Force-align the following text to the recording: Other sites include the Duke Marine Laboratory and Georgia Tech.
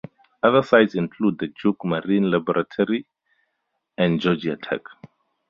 Other 0.41 0.63
sites 0.63 0.95
include 0.95 1.37
the 1.37 1.53
Duke 1.61 1.85
Marine 1.85 2.31
Laboratory 2.31 3.05
and 3.99 4.19
Georgia 4.19 4.57
Tech. 4.57 4.81